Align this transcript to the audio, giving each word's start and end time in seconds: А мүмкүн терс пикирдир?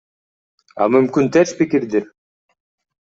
А 0.81 0.87
мүмкүн 0.95 1.29
терс 1.37 1.53
пикирдир? 1.63 2.11